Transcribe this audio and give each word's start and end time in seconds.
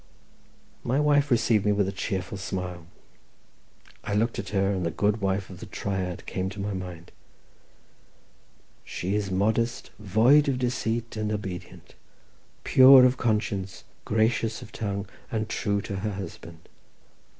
My 0.83 0.99
wife 0.99 1.29
received 1.29 1.63
me 1.63 1.71
with 1.71 1.87
a 1.87 1.91
cheerful 1.91 2.39
smile. 2.39 2.87
I 4.03 4.15
looked 4.15 4.39
at 4.39 4.49
her, 4.49 4.71
and 4.71 4.83
the 4.83 4.89
good 4.89 5.21
wife 5.21 5.51
of 5.51 5.59
the 5.59 5.67
Triad 5.67 6.25
came 6.25 6.49
to 6.49 6.59
my 6.59 6.73
mind. 6.73 7.11
"She 8.83 9.13
is 9.13 9.29
modest, 9.29 9.91
void 9.99 10.49
of 10.49 10.57
deceit, 10.57 11.15
and 11.17 11.31
obedient. 11.31 11.93
"Pure 12.63 13.05
of 13.05 13.17
conscience, 13.17 13.83
gracious 14.03 14.63
of 14.63 14.71
tongue, 14.71 15.05
and 15.31 15.47
true 15.47 15.81
to 15.81 15.97
her 15.97 16.13
husband. 16.13 16.67